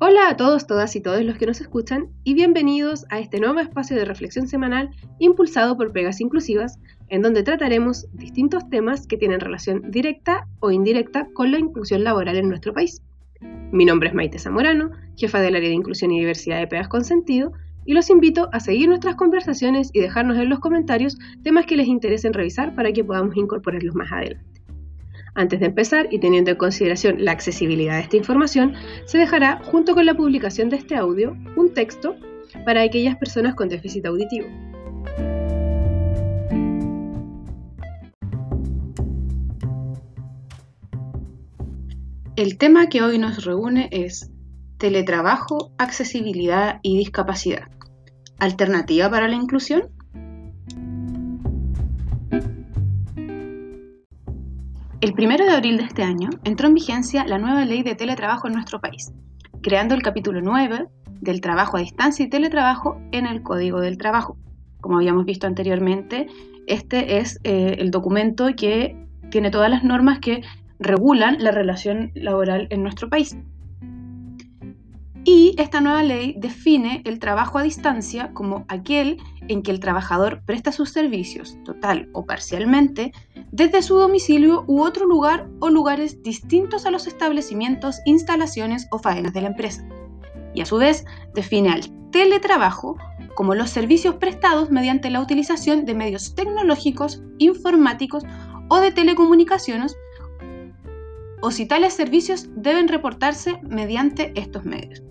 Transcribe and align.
Hola 0.00 0.28
a 0.28 0.36
todos, 0.36 0.68
todas 0.68 0.94
y 0.94 1.00
todos 1.00 1.24
los 1.24 1.38
que 1.38 1.46
nos 1.46 1.60
escuchan 1.60 2.10
y 2.22 2.34
bienvenidos 2.34 3.04
a 3.10 3.18
este 3.18 3.40
nuevo 3.40 3.58
espacio 3.58 3.96
de 3.96 4.04
reflexión 4.04 4.46
semanal 4.46 4.90
impulsado 5.18 5.76
por 5.76 5.90
Pegas 5.90 6.20
Inclusivas, 6.20 6.78
en 7.08 7.20
donde 7.20 7.42
trataremos 7.42 8.06
distintos 8.12 8.70
temas 8.70 9.08
que 9.08 9.16
tienen 9.16 9.40
relación 9.40 9.90
directa 9.90 10.46
o 10.60 10.70
indirecta 10.70 11.26
con 11.34 11.50
la 11.50 11.58
inclusión 11.58 12.04
laboral 12.04 12.36
en 12.36 12.48
nuestro 12.48 12.72
país. 12.72 13.02
Mi 13.72 13.84
nombre 13.84 14.10
es 14.10 14.14
Maite 14.14 14.38
Zamorano, 14.38 14.92
jefa 15.16 15.40
del 15.40 15.56
área 15.56 15.68
de 15.68 15.74
inclusión 15.74 16.12
y 16.12 16.20
diversidad 16.20 16.60
de 16.60 16.68
Pegas 16.68 16.86
con 16.86 17.04
Sentido, 17.04 17.50
y 17.84 17.92
los 17.92 18.08
invito 18.08 18.50
a 18.52 18.60
seguir 18.60 18.88
nuestras 18.88 19.16
conversaciones 19.16 19.90
y 19.92 19.98
dejarnos 19.98 20.38
en 20.38 20.48
los 20.48 20.60
comentarios 20.60 21.18
temas 21.42 21.66
que 21.66 21.76
les 21.76 21.88
interesen 21.88 22.34
revisar 22.34 22.76
para 22.76 22.92
que 22.92 23.02
podamos 23.02 23.36
incorporarlos 23.36 23.96
más 23.96 24.12
adelante. 24.12 24.57
Antes 25.38 25.60
de 25.60 25.66
empezar 25.66 26.08
y 26.10 26.18
teniendo 26.18 26.50
en 26.50 26.56
consideración 26.56 27.24
la 27.24 27.30
accesibilidad 27.30 27.94
de 27.94 28.00
esta 28.00 28.16
información, 28.16 28.74
se 29.04 29.18
dejará, 29.18 29.62
junto 29.62 29.94
con 29.94 30.04
la 30.04 30.14
publicación 30.14 30.68
de 30.68 30.78
este 30.78 30.96
audio, 30.96 31.36
un 31.54 31.72
texto 31.72 32.16
para 32.64 32.82
aquellas 32.82 33.16
personas 33.18 33.54
con 33.54 33.68
déficit 33.68 34.04
auditivo. 34.06 34.48
El 42.34 42.58
tema 42.58 42.88
que 42.88 43.02
hoy 43.02 43.18
nos 43.18 43.44
reúne 43.44 43.88
es 43.92 44.32
teletrabajo, 44.76 45.72
accesibilidad 45.78 46.80
y 46.82 46.98
discapacidad. 46.98 47.68
¿Alternativa 48.40 49.08
para 49.08 49.28
la 49.28 49.36
inclusión? 49.36 49.97
El 55.00 55.14
1 55.16 55.36
de 55.44 55.52
abril 55.52 55.76
de 55.76 55.84
este 55.84 56.02
año 56.02 56.28
entró 56.42 56.66
en 56.66 56.74
vigencia 56.74 57.24
la 57.24 57.38
nueva 57.38 57.64
ley 57.64 57.84
de 57.84 57.94
teletrabajo 57.94 58.48
en 58.48 58.54
nuestro 58.54 58.80
país, 58.80 59.12
creando 59.62 59.94
el 59.94 60.02
capítulo 60.02 60.40
9 60.40 60.88
del 61.20 61.40
trabajo 61.40 61.76
a 61.76 61.80
distancia 61.80 62.24
y 62.24 62.28
teletrabajo 62.28 63.00
en 63.12 63.24
el 63.24 63.44
Código 63.44 63.80
del 63.80 63.96
Trabajo. 63.96 64.36
Como 64.80 64.96
habíamos 64.96 65.24
visto 65.24 65.46
anteriormente, 65.46 66.26
este 66.66 67.18
es 67.18 67.38
eh, 67.44 67.76
el 67.78 67.92
documento 67.92 68.48
que 68.56 68.96
tiene 69.30 69.52
todas 69.52 69.70
las 69.70 69.84
normas 69.84 70.18
que 70.18 70.42
regulan 70.80 71.36
la 71.38 71.52
relación 71.52 72.10
laboral 72.16 72.66
en 72.70 72.82
nuestro 72.82 73.08
país. 73.08 73.36
Y 75.30 75.54
esta 75.58 75.80
nueva 75.80 76.02
ley 76.02 76.34
define 76.38 77.02
el 77.04 77.20
trabajo 77.20 77.58
a 77.58 77.62
distancia 77.62 78.32
como 78.32 78.64
aquel 78.66 79.18
en 79.46 79.62
que 79.62 79.70
el 79.70 79.78
trabajador 79.78 80.42
presta 80.44 80.72
sus 80.72 80.90
servicios, 80.90 81.56
total 81.64 82.08
o 82.14 82.24
parcialmente, 82.24 83.12
desde 83.50 83.82
su 83.82 83.96
domicilio 83.96 84.64
u 84.66 84.82
otro 84.82 85.06
lugar 85.06 85.48
o 85.60 85.70
lugares 85.70 86.22
distintos 86.22 86.86
a 86.86 86.90
los 86.90 87.06
establecimientos, 87.06 88.00
instalaciones 88.04 88.86
o 88.90 88.98
faenas 88.98 89.32
de 89.32 89.42
la 89.42 89.48
empresa. 89.48 89.86
Y 90.54 90.60
a 90.60 90.66
su 90.66 90.76
vez 90.76 91.04
define 91.34 91.70
al 91.70 92.10
teletrabajo 92.10 92.96
como 93.34 93.54
los 93.54 93.70
servicios 93.70 94.16
prestados 94.16 94.70
mediante 94.70 95.10
la 95.10 95.20
utilización 95.20 95.84
de 95.84 95.94
medios 95.94 96.34
tecnológicos, 96.34 97.22
informáticos 97.38 98.24
o 98.68 98.80
de 98.80 98.90
telecomunicaciones, 98.90 99.96
o 101.40 101.50
si 101.50 101.66
tales 101.66 101.94
servicios 101.94 102.48
deben 102.56 102.88
reportarse 102.88 103.60
mediante 103.62 104.32
estos 104.34 104.64
medios. 104.64 105.02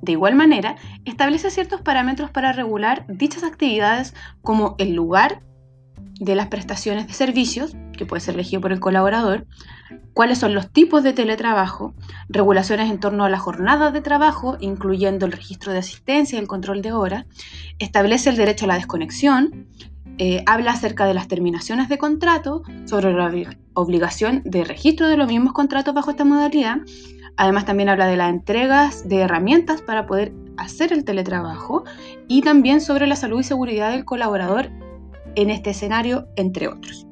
De 0.00 0.12
igual 0.12 0.34
manera, 0.36 0.76
establece 1.04 1.50
ciertos 1.50 1.82
parámetros 1.82 2.30
para 2.30 2.52
regular 2.52 3.04
dichas 3.08 3.42
actividades 3.42 4.14
como 4.40 4.76
el 4.78 4.94
lugar 4.94 5.42
de 6.18 6.34
las 6.34 6.48
prestaciones 6.48 7.06
de 7.06 7.12
servicios, 7.12 7.76
que 7.96 8.06
puede 8.06 8.20
ser 8.20 8.34
elegido 8.34 8.60
por 8.60 8.72
el 8.72 8.80
colaborador, 8.80 9.46
cuáles 10.14 10.38
son 10.38 10.54
los 10.54 10.70
tipos 10.70 11.02
de 11.02 11.12
teletrabajo, 11.12 11.94
regulaciones 12.28 12.90
en 12.90 13.00
torno 13.00 13.24
a 13.24 13.28
la 13.28 13.38
jornada 13.38 13.90
de 13.90 14.00
trabajo, 14.00 14.56
incluyendo 14.60 15.26
el 15.26 15.32
registro 15.32 15.72
de 15.72 15.78
asistencia 15.78 16.36
y 16.36 16.40
el 16.40 16.48
control 16.48 16.82
de 16.82 16.92
horas, 16.92 17.26
establece 17.78 18.30
el 18.30 18.36
derecho 18.36 18.64
a 18.64 18.68
la 18.68 18.76
desconexión, 18.76 19.66
eh, 20.18 20.42
habla 20.46 20.70
acerca 20.70 21.04
de 21.04 21.12
las 21.12 21.28
terminaciones 21.28 21.90
de 21.90 21.98
contrato, 21.98 22.62
sobre 22.86 23.12
la 23.12 23.30
obligación 23.74 24.40
de 24.46 24.64
registro 24.64 25.08
de 25.08 25.18
los 25.18 25.28
mismos 25.28 25.52
contratos 25.52 25.92
bajo 25.92 26.10
esta 26.10 26.24
modalidad. 26.24 26.78
Además 27.36 27.66
también 27.66 27.90
habla 27.90 28.06
de 28.06 28.16
las 28.16 28.30
entregas 28.30 29.06
de 29.06 29.20
herramientas 29.20 29.82
para 29.82 30.06
poder 30.06 30.32
hacer 30.56 30.94
el 30.94 31.04
teletrabajo 31.04 31.84
y 32.28 32.40
también 32.40 32.80
sobre 32.80 33.06
la 33.06 33.16
salud 33.16 33.40
y 33.40 33.44
seguridad 33.44 33.90
del 33.90 34.06
colaborador 34.06 34.70
en 35.36 35.50
este 35.50 35.70
escenario, 35.70 36.26
entre 36.36 36.68
otros. 36.68 37.06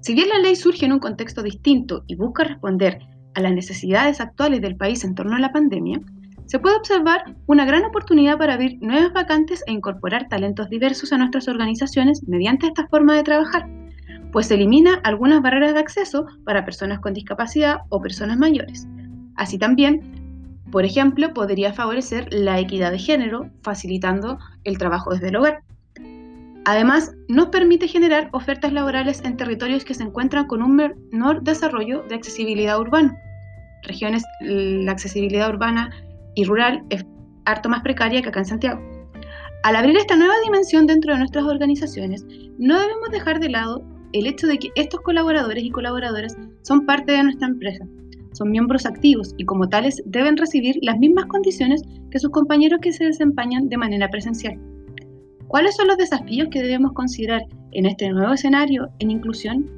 Si 0.00 0.14
bien 0.14 0.30
la 0.30 0.38
ley 0.38 0.56
surge 0.56 0.86
en 0.86 0.92
un 0.92 0.98
contexto 0.98 1.42
distinto 1.42 2.04
y 2.06 2.16
busca 2.16 2.44
responder 2.44 3.00
a 3.34 3.40
las 3.40 3.52
necesidades 3.52 4.20
actuales 4.20 4.62
del 4.62 4.76
país 4.76 5.04
en 5.04 5.14
torno 5.14 5.36
a 5.36 5.40
la 5.40 5.52
pandemia, 5.52 6.00
se 6.46 6.58
puede 6.58 6.76
observar 6.76 7.36
una 7.46 7.64
gran 7.64 7.84
oportunidad 7.84 8.38
para 8.38 8.54
abrir 8.54 8.78
nuevas 8.80 9.12
vacantes 9.12 9.62
e 9.66 9.72
incorporar 9.72 10.28
talentos 10.28 10.70
diversos 10.70 11.12
a 11.12 11.18
nuestras 11.18 11.46
organizaciones 11.46 12.26
mediante 12.26 12.66
esta 12.66 12.88
forma 12.88 13.14
de 13.14 13.22
trabajar 13.22 13.68
pues 14.32 14.50
elimina 14.50 15.00
algunas 15.04 15.42
barreras 15.42 15.74
de 15.74 15.80
acceso 15.80 16.26
para 16.44 16.64
personas 16.64 17.00
con 17.00 17.14
discapacidad 17.14 17.78
o 17.88 18.00
personas 18.00 18.38
mayores. 18.38 18.86
Así 19.36 19.58
también, 19.58 20.62
por 20.70 20.84
ejemplo, 20.84 21.32
podría 21.34 21.72
favorecer 21.72 22.32
la 22.32 22.58
equidad 22.58 22.92
de 22.92 22.98
género, 22.98 23.50
facilitando 23.62 24.38
el 24.64 24.78
trabajo 24.78 25.12
desde 25.12 25.28
el 25.28 25.36
hogar. 25.36 25.62
Además, 26.66 27.12
nos 27.28 27.46
permite 27.48 27.88
generar 27.88 28.28
ofertas 28.32 28.72
laborales 28.72 29.22
en 29.24 29.36
territorios 29.36 29.84
que 29.84 29.94
se 29.94 30.02
encuentran 30.02 30.46
con 30.46 30.62
un 30.62 30.76
menor 30.76 31.42
desarrollo 31.42 32.02
de 32.02 32.14
accesibilidad 32.14 32.78
urbana. 32.78 33.16
Regiones, 33.82 34.22
la 34.40 34.92
accesibilidad 34.92 35.48
urbana 35.48 35.90
y 36.34 36.44
rural 36.44 36.84
es 36.90 37.04
harto 37.46 37.68
más 37.68 37.82
precaria 37.82 38.20
que 38.20 38.28
acá 38.28 38.40
en 38.40 38.46
Santiago. 38.46 38.80
Al 39.62 39.76
abrir 39.76 39.96
esta 39.96 40.16
nueva 40.16 40.34
dimensión 40.44 40.86
dentro 40.86 41.12
de 41.12 41.18
nuestras 41.18 41.44
organizaciones, 41.44 42.24
no 42.58 42.78
debemos 42.78 43.10
dejar 43.10 43.40
de 43.40 43.50
lado 43.50 43.82
el 44.12 44.26
hecho 44.26 44.46
de 44.46 44.58
que 44.58 44.70
estos 44.74 45.00
colaboradores 45.00 45.64
y 45.64 45.70
colaboradoras 45.70 46.36
son 46.62 46.84
parte 46.84 47.12
de 47.12 47.22
nuestra 47.22 47.48
empresa, 47.48 47.86
son 48.32 48.50
miembros 48.50 48.86
activos 48.86 49.34
y 49.36 49.44
como 49.44 49.68
tales 49.68 50.02
deben 50.06 50.36
recibir 50.36 50.76
las 50.82 50.98
mismas 50.98 51.26
condiciones 51.26 51.82
que 52.10 52.18
sus 52.18 52.30
compañeros 52.30 52.80
que 52.80 52.92
se 52.92 53.04
desempeñan 53.04 53.68
de 53.68 53.76
manera 53.76 54.08
presencial. 54.08 54.58
¿Cuáles 55.50 55.74
son 55.74 55.88
los 55.88 55.96
desafíos 55.96 56.46
que 56.48 56.62
debemos 56.62 56.92
considerar 56.92 57.42
en 57.72 57.84
este 57.84 58.08
nuevo 58.10 58.34
escenario 58.34 58.88
en 59.00 59.10
inclusión? 59.10 59.68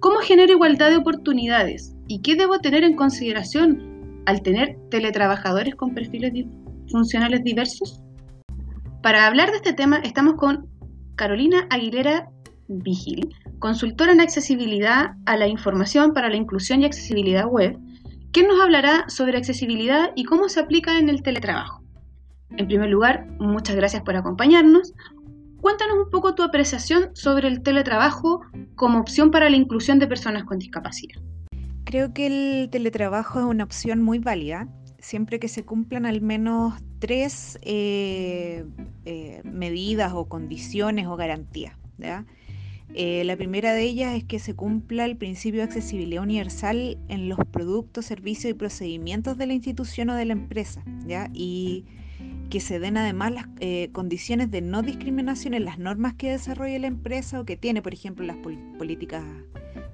¿Cómo 0.00 0.18
genero 0.18 0.54
igualdad 0.54 0.90
de 0.90 0.96
oportunidades? 0.96 1.94
¿Y 2.08 2.20
qué 2.20 2.34
debo 2.34 2.58
tener 2.58 2.82
en 2.82 2.96
consideración 2.96 4.22
al 4.26 4.42
tener 4.42 4.76
teletrabajadores 4.90 5.76
con 5.76 5.94
perfiles 5.94 6.32
funcionales 6.90 7.44
diversos? 7.44 8.02
Para 9.04 9.28
hablar 9.28 9.52
de 9.52 9.58
este 9.58 9.72
tema 9.72 9.98
estamos 9.98 10.34
con 10.34 10.68
Carolina 11.14 11.68
Aguilera 11.70 12.28
Vigil, 12.66 13.32
consultora 13.60 14.10
en 14.10 14.20
accesibilidad 14.20 15.12
a 15.26 15.36
la 15.36 15.46
información 15.46 16.12
para 16.12 16.28
la 16.28 16.34
inclusión 16.34 16.82
y 16.82 16.86
accesibilidad 16.86 17.46
web, 17.46 17.78
que 18.32 18.44
nos 18.44 18.60
hablará 18.60 19.04
sobre 19.06 19.38
accesibilidad 19.38 20.10
y 20.16 20.24
cómo 20.24 20.48
se 20.48 20.58
aplica 20.58 20.98
en 20.98 21.08
el 21.08 21.22
teletrabajo. 21.22 21.81
En 22.56 22.66
primer 22.66 22.90
lugar, 22.90 23.26
muchas 23.38 23.76
gracias 23.76 24.02
por 24.02 24.16
acompañarnos. 24.16 24.92
Cuéntanos 25.60 25.96
un 26.04 26.10
poco 26.10 26.34
tu 26.34 26.42
apreciación 26.42 27.10
sobre 27.14 27.48
el 27.48 27.62
teletrabajo 27.62 28.42
como 28.74 28.98
opción 28.98 29.30
para 29.30 29.48
la 29.48 29.56
inclusión 29.56 29.98
de 29.98 30.06
personas 30.06 30.44
con 30.44 30.58
discapacidad. 30.58 31.20
Creo 31.84 32.12
que 32.12 32.26
el 32.26 32.70
teletrabajo 32.70 33.40
es 33.40 33.44
una 33.44 33.64
opción 33.64 34.02
muy 34.02 34.18
válida 34.18 34.68
siempre 35.02 35.40
que 35.40 35.48
se 35.48 35.64
cumplan 35.64 36.06
al 36.06 36.22
menos 36.22 36.74
tres 37.00 37.58
eh, 37.62 38.64
eh, 39.04 39.42
medidas 39.44 40.12
o 40.14 40.26
condiciones 40.26 41.06
o 41.08 41.16
garantías. 41.16 41.76
Eh, 42.94 43.24
la 43.24 43.36
primera 43.36 43.74
de 43.74 43.82
ellas 43.82 44.14
es 44.14 44.24
que 44.24 44.38
se 44.38 44.54
cumpla 44.54 45.04
el 45.04 45.16
principio 45.16 45.60
de 45.60 45.64
accesibilidad 45.64 46.22
universal 46.22 46.98
en 47.08 47.28
los 47.28 47.38
productos, 47.50 48.06
servicios 48.06 48.50
y 48.52 48.54
procedimientos 48.54 49.36
de 49.38 49.46
la 49.46 49.54
institución 49.54 50.10
o 50.10 50.14
de 50.14 50.24
la 50.24 50.34
empresa, 50.34 50.84
¿ya? 51.06 51.28
Que 52.50 52.60
se 52.60 52.78
den 52.78 52.96
además 52.96 53.32
las 53.32 53.46
eh, 53.60 53.88
condiciones 53.92 54.50
de 54.50 54.60
no 54.60 54.82
discriminación 54.82 55.54
en 55.54 55.64
las 55.64 55.78
normas 55.78 56.14
que 56.14 56.30
desarrolla 56.30 56.78
la 56.78 56.86
empresa 56.86 57.40
o 57.40 57.44
que 57.44 57.56
tiene, 57.56 57.80
por 57.82 57.94
ejemplo, 57.94 58.26
las 58.26 58.36
políticas 58.36 59.24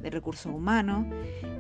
de 0.00 0.10
recursos 0.10 0.52
humanos, 0.52 1.06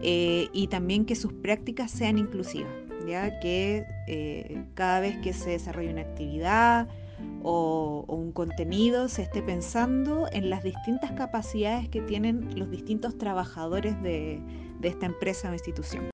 eh, 0.02 0.48
y 0.52 0.66
también 0.68 1.04
que 1.04 1.14
sus 1.14 1.32
prácticas 1.32 1.90
sean 1.90 2.18
inclusivas, 2.18 2.72
ya 3.06 3.38
que 3.40 3.84
cada 4.74 5.00
vez 5.00 5.18
que 5.18 5.32
se 5.32 5.50
desarrolla 5.50 5.90
una 5.90 6.02
actividad, 6.02 6.88
o, 7.42 8.04
un 8.08 8.32
contenido 8.32 9.08
se 9.08 9.22
esté 9.22 9.42
pensando 9.42 10.26
en 10.32 10.50
las 10.50 10.62
distintas 10.62 11.12
capacidades 11.12 11.88
que 11.88 12.00
tienen 12.00 12.58
los 12.58 12.70
distintos 12.70 13.16
trabajadores 13.18 14.00
de, 14.02 14.40
esta 14.82 15.06
empresa 15.06 15.50
o 15.50 15.52
institución. 15.52 16.10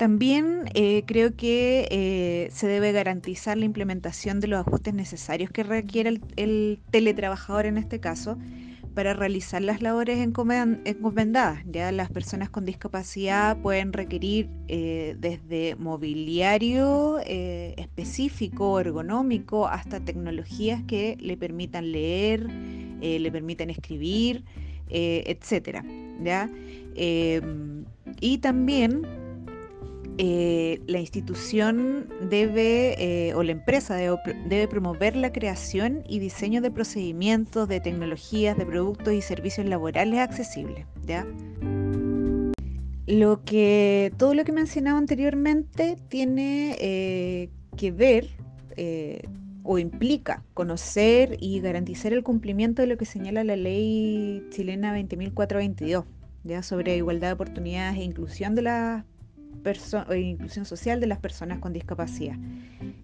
También 0.00 0.64
eh, 0.72 1.02
creo 1.04 1.36
que 1.36 1.86
eh, 1.90 2.48
se 2.52 2.66
debe 2.66 2.90
garantizar 2.90 3.58
la 3.58 3.66
implementación 3.66 4.40
de 4.40 4.46
los 4.46 4.66
ajustes 4.66 4.94
necesarios 4.94 5.50
que 5.50 5.62
requiere 5.62 6.22
el, 6.36 6.80
teletrabajador 6.90 7.66
en 7.66 7.76
este 7.76 8.00
caso 8.00 8.38
para 8.94 9.12
realizar 9.12 9.60
las 9.60 9.82
labores 9.82 10.16
encomendadas. 10.16 11.62
Ya 11.66 11.92
las 11.92 12.08
personas 12.08 12.48
con 12.48 12.64
discapacidad 12.64 13.60
pueden 13.60 13.92
requerir 13.92 14.48
eh, 14.68 15.16
desde 15.18 15.76
mobiliario 15.76 17.18
específico, 17.18 18.80
ergonómico, 18.80 19.68
hasta 19.68 20.00
tecnologías 20.00 20.82
que 20.84 21.18
le 21.20 21.36
permitan 21.36 21.92
leer, 21.92 22.48
le 23.02 23.30
permitan 23.30 23.68
escribir, 23.68 24.44
etc. 24.88 25.84
¿ya? 26.24 26.50
Em, 26.94 27.84
y 28.22 28.38
también 28.38 29.29
eh, 30.22 30.82
la 30.86 30.98
institución 30.98 32.06
debe, 32.28 32.94
eh, 32.98 33.32
o 33.32 33.42
la 33.42 33.52
empresa 33.52 33.96
debe, 33.96 34.68
promover 34.68 35.16
la 35.16 35.32
creación 35.32 36.04
y 36.06 36.18
diseño 36.18 36.60
de 36.60 36.70
procedimientos, 36.70 37.66
de 37.68 37.80
tecnologías, 37.80 38.54
de 38.58 38.66
productos 38.66 39.14
y 39.14 39.22
servicios 39.22 39.66
laborales 39.66 40.20
accesibles. 40.20 40.84
¿ya? 41.06 41.26
Lo 43.06 43.42
que, 43.44 44.12
todo 44.18 44.34
lo 44.34 44.44
que 44.44 44.52
mencionaba 44.52 44.98
anteriormente 44.98 45.96
tiene 46.10 46.76
eh, 46.78 47.48
que 47.78 47.90
ver 47.90 48.28
o 49.62 49.78
implica 49.78 50.42
conocer 50.52 51.38
y 51.40 51.60
garantizar 51.60 52.12
el 52.12 52.22
cumplimiento 52.22 52.82
de 52.82 52.88
lo 52.88 52.98
que 52.98 53.06
señala 53.06 53.42
la 53.42 53.56
ley 53.56 54.46
chilena 54.50 54.94
20.422, 54.98 56.04
¿ya? 56.44 56.62
sobre 56.62 56.98
igualdad 56.98 57.28
de 57.28 57.34
oportunidades 57.34 57.98
e 57.98 58.02
inclusión 58.02 58.54
de 58.54 58.62
las 58.62 59.04
inclusión 60.16 60.64
social 60.64 61.00
de 61.00 61.06
las 61.06 61.18
personas 61.18 61.58
con 61.58 61.72
discapacidad, 61.72 62.36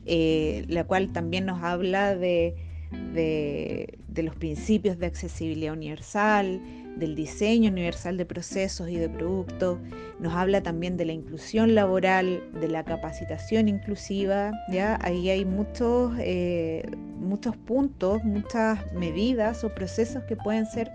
eh, 0.05 0.65
la 0.69 0.85
cual 0.85 1.13
también 1.13 1.47
nos 1.47 1.63
habla 1.63 2.15
de, 2.17 2.55
de, 3.13 4.23
los 4.23 4.35
principios 4.37 4.99
de 4.99 5.07
accesibilidad 5.07 5.75
universal, 5.75 6.61
del 6.97 7.15
diseño 7.15 7.71
universal 7.71 8.17
de 8.17 8.25
procesos 8.25 8.89
y 8.89 8.97
de 8.97 9.09
productos, 9.09 9.79
nos 10.19 10.33
habla 10.33 10.63
también 10.63 10.97
de 10.97 11.05
la 11.05 11.13
inclusión 11.13 11.75
laboral, 11.75 12.43
de 12.59 12.69
la 12.69 12.85
capacitación 12.85 13.69
inclusiva, 13.69 14.53
¿ya? 14.71 14.99
Ahí 15.03 15.29
hay 15.29 15.45
muchos, 15.45 16.15
eh, 16.19 16.83
muchos 17.19 17.55
puntos, 17.57 18.25
muchas 18.25 18.81
medidas 18.95 19.63
o 19.65 19.75
procesos 19.75 20.23
que 20.25 20.37
pueden 20.37 20.65
ser 20.65 20.91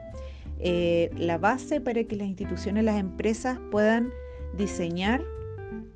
eh, 0.59 1.11
la 1.17 1.37
base 1.37 1.81
para 1.81 2.03
que 2.03 2.15
las 2.15 2.27
instituciones, 2.27 2.83
las 2.83 2.99
empresas 2.99 3.59
puedan 3.69 4.09
diseñar 4.57 5.23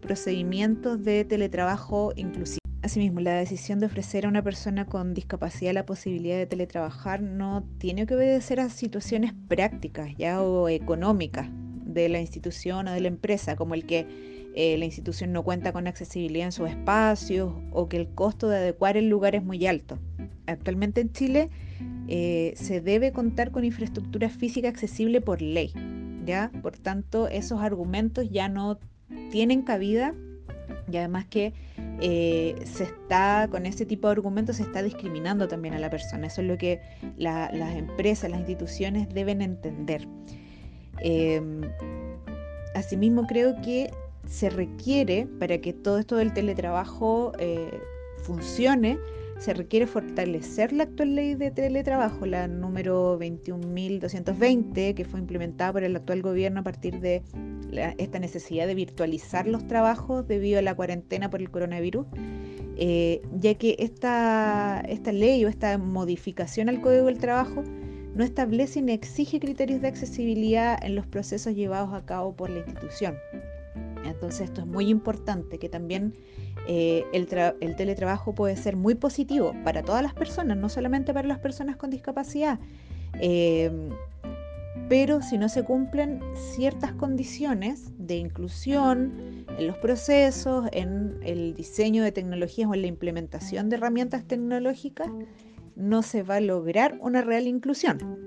procedimientos 0.01 1.04
de 1.04 1.25
teletrabajo 1.25 2.13
inclusivo. 2.16 2.60
Asimismo, 2.81 3.19
la 3.19 3.33
decisión 3.33 3.80
de 3.80 3.88
ofrecer 3.88 4.25
a 4.25 4.30
una 4.30 4.44
persona 4.44 4.86
con 4.86 5.16
discapacidad 5.16 5.74
la 5.74 5.88
posibilidad 5.88 6.38
de 6.38 6.45
teletrabajar 6.45 7.22
no 7.22 7.68
tiene 7.80 8.06
que 8.06 8.13
obedecer 8.13 8.60
a 8.60 8.69
situaciones 8.69 9.33
prácticas 9.48 10.16
ya 10.18 10.42
o 10.42 10.69
económicas 10.69 11.50
de 11.51 12.10
la 12.10 12.19
institución 12.19 12.88
o 12.88 12.92
de 12.92 13.01
la 13.01 13.07
empresa, 13.07 13.56
como 13.56 13.74
el 13.74 13.88
que 13.88 14.06
eh, 14.54 14.77
la 14.77 14.86
institución 14.86 15.33
no 15.33 15.44
cuenta 15.44 15.74
con 15.74 15.88
accesibilidad 15.88 16.45
en 16.45 16.51
sus 16.51 16.69
espacios 16.69 17.54
o 17.71 17.89
que 17.89 17.98
el 17.98 18.10
costo 18.10 18.50
de 18.50 18.57
adecuar 18.57 18.98
el 18.98 19.10
lugar 19.10 19.36
es 19.36 19.44
muy 19.44 19.66
alto. 19.66 19.98
Actualmente 20.45 21.01
en 21.01 21.12
Chile 21.12 21.50
eh, 22.07 22.54
se 22.56 22.81
debe 22.81 23.12
contar 23.12 23.50
con 23.50 23.66
infraestructura 23.66 24.30
física 24.30 24.69
accesible 24.69 25.21
por 25.21 25.42
ley. 25.42 25.74
¿ya? 26.25 26.51
Por 26.62 26.78
tanto, 26.78 27.28
esos 27.28 27.62
argumentos 27.62 28.30
ya 28.30 28.50
no 28.50 28.80
tienen 29.31 29.62
cabida 29.62 30.13
y 30.92 30.98
además 30.98 31.25
que 31.25 31.54
eh, 32.02 32.56
se 32.66 32.84
está, 32.84 33.48
con 33.50 33.66
ese 33.66 33.86
tipo 33.86 34.07
de 34.07 34.13
argumentos 34.13 34.57
se 34.57 34.63
está 34.63 34.84
discriminando 34.84 35.48
también 35.48 35.74
a 35.74 35.80
la 35.80 35.90
persona. 35.90 36.28
Eso 36.28 36.42
es 36.42 36.48
lo 36.48 36.57
que 36.57 36.81
las 37.18 37.75
empresas, 37.75 38.30
las 38.30 38.40
instituciones 38.40 39.10
deben 39.13 39.42
entender. 39.42 40.07
Em, 41.00 41.62
asimismo, 42.75 43.25
creo 43.28 43.60
que 43.62 43.92
se 44.28 44.50
requiere 44.50 45.28
para 45.40 45.60
que 45.60 45.74
todo 45.74 46.00
esto 46.00 46.16
del 46.16 46.34
teletrabajo 46.34 47.31
eh, 47.40 47.80
funcione, 48.24 48.98
se 49.40 49.54
requiere 49.54 49.86
fortalecer 49.86 50.72
la 50.72 50.84
actual 50.84 51.16
ley 51.16 51.36
de 51.36 51.52
teletrabajo, 51.52 52.26
la 52.26 52.48
número 52.48 53.20
21.220, 53.20 54.94
que 54.94 55.06
fue 55.06 55.20
implementada 55.20 55.74
por 55.74 55.84
el 55.84 55.96
actual 55.96 56.22
gobierno 56.22 56.62
a 56.62 56.64
partir 56.64 57.00
de 57.00 57.24
esta 57.98 58.20
necesidad 58.20 58.68
de 58.68 58.76
virtualizar 58.76 59.48
los 59.48 59.68
trabajos 59.68 60.28
debido 60.28 60.60
a 60.60 60.62
la 60.62 60.76
cuarentena 60.76 61.30
por 61.30 61.42
el 61.42 61.52
coronavirus, 61.52 62.06
eh, 62.78 63.22
ya 63.40 63.56
que 63.56 63.76
esta, 63.80 64.82
esta 64.88 65.12
ley 65.12 65.44
o 65.46 65.50
esta 65.50 65.78
modificación 65.78 66.70
al 66.70 66.81
Código 66.81 67.08
del 67.08 67.18
Trabajo 67.18 67.64
no 68.16 68.24
establece 68.24 68.81
ni 68.81 68.94
exige 68.94 69.40
criterios 69.42 69.81
de 69.81 69.90
accesibilidad 69.90 70.81
en 70.84 70.96
los 70.96 71.06
procesos 71.06 71.54
llevados 71.54 71.94
a 71.94 72.06
cabo 72.06 72.36
por 72.36 72.50
la 72.50 72.60
institución. 72.60 73.16
Entonces 74.06 74.42
esto 74.42 74.62
es 74.62 74.68
muy 74.68 74.90
importante, 74.90 75.60
que 75.60 75.68
también 75.68 76.16
eh, 76.68 77.06
el, 77.14 77.28
teletrabajo 77.76 78.34
puede 78.34 78.56
ser 78.56 78.76
muy 78.76 78.96
positivo 78.96 79.54
para 79.64 79.84
todas 79.84 80.02
las 80.02 80.14
personas, 80.14 80.58
no 80.58 80.70
solamente 80.70 81.14
para 81.14 81.28
las 81.28 81.40
personas 81.40 81.78
con 81.78 81.90
discapacidad. 81.90 82.60
Eh, 83.20 83.90
pero 84.90 85.22
si 85.22 85.38
no 85.38 85.50
se 85.50 85.64
cumplen 85.64 86.22
ciertas 86.56 86.94
condiciones 86.94 87.92
de 87.98 88.18
inclusión 88.18 89.46
en 89.58 89.68
los 89.68 89.78
procesos, 89.78 90.68
en 90.74 91.18
el 91.24 91.56
diseño 91.56 92.04
de 92.04 92.12
tecnologías 92.12 92.70
o 92.70 92.74
en 92.76 92.82
la 92.82 92.88
implementación 92.88 93.70
de 93.70 93.78
herramientas 93.78 94.26
tecnológicas, 94.26 95.08
no 95.76 96.04
se 96.04 96.24
va 96.24 96.36
a 96.36 96.42
lograr 96.42 96.98
una 97.02 97.22
real 97.22 97.48
inclusión. 97.48 98.20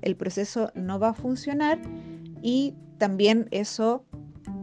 El 0.00 0.16
proceso 0.16 0.70
no 0.74 0.98
va 0.98 1.08
a 1.08 1.14
funcionar 1.14 1.80
y 2.40 2.74
también 2.98 3.48
eso 3.50 4.04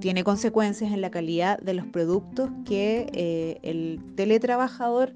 tiene 0.04 0.26
consecuencias 0.26 0.92
en 0.92 1.00
la 1.00 1.12
calidad 1.12 1.58
de 1.60 1.74
los 1.74 1.86
productos 1.86 2.50
que 2.66 3.08
eh, 3.14 3.60
el 3.64 4.02
teletrabajador 4.18 5.14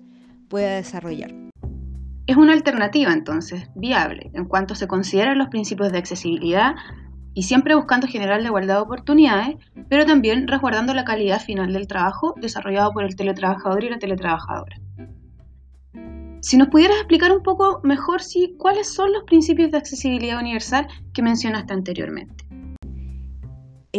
pueda 0.47 0.75
desarrollar. 0.75 1.35
Es 2.25 2.37
una 2.37 2.53
alternativa 2.53 3.11
entonces 3.11 3.69
viable 3.75 4.31
en 4.33 4.45
cuanto 4.45 4.75
se 4.75 4.87
consideran 4.87 5.37
los 5.39 5.49
principios 5.49 5.91
de 5.91 5.97
accesibilidad 5.97 6.75
y 7.33 7.43
siempre 7.43 7.75
buscando 7.75 8.07
generar 8.07 8.39
la 8.39 8.47
igualdad 8.47 8.75
de 8.75 8.81
oportunidades, 8.83 9.57
pero 9.89 10.05
también 10.05 10.47
resguardando 10.47 10.93
la 10.93 11.03
calidad 11.03 11.41
final 11.41 11.73
del 11.73 11.87
trabajo 11.87 12.33
desarrollado 12.37 12.93
por 12.93 13.03
el 13.03 13.17
teletrabajador 13.17 13.83
y 13.83 13.89
la 13.89 13.99
teletrabajadora. 13.99 14.77
Si 16.39 16.55
nos 16.55 16.69
pudieras 16.69 16.95
explicar 16.95 17.33
un 17.33 17.43
poco 17.43 17.81
mejor 17.83 18.21
si, 18.21 18.55
cuáles 18.57 18.93
son 18.93 19.11
los 19.11 19.25
principios 19.25 19.69
de 19.69 19.79
accesibilidad 19.79 20.39
universal 20.39 20.87
que 21.13 21.21
mencionaste 21.21 21.73
anteriormente 21.73 22.46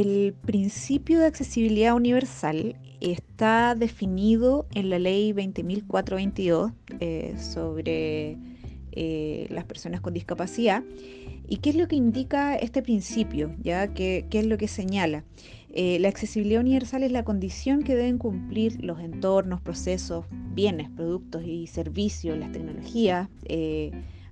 el 0.01 0.33
principio 0.33 1.19
de 1.19 1.27
accesibilidad 1.27 1.97
universal 1.97 2.77
está 3.01 3.75
definido 3.75 4.69
en 4.73 4.91
la 4.91 5.01
ley 5.01 5.33
20.422 5.33 6.73
eh, 7.01 7.35
sobre 7.37 8.39
eh, 8.93 9.49
las 9.51 9.65
personas 9.65 10.01
con 10.01 10.15
discapacidad. 10.15 10.85
¿Y 11.49 11.57
qué 11.57 11.71
es 11.71 11.77
lo 11.77 11.89
que 11.89 11.97
indica 11.97 12.55
este 12.55 12.81
principio? 12.81 13.57
¿ya? 13.61 13.93
¿Qué, 13.93 14.25
es 14.31 14.47
lo 14.47 14.57
que 14.57 14.69
señala? 14.69 15.25
Eh, 15.71 15.99
la 15.99 16.09
accesibilidad 16.09 16.61
universal 16.61 17.03
es 17.03 17.11
la 17.11 17.25
condición 17.25 17.83
que 17.83 17.97
deben 17.97 18.19
cumplir 18.19 18.85
los 18.85 19.01
entornos, 19.01 19.61
procesos, 19.61 20.27
bienes, 20.31 20.91
productos 20.91 21.43
y 21.45 21.67
servicios, 21.67 22.39
las 22.39 22.53
tecnologías, 22.53 23.29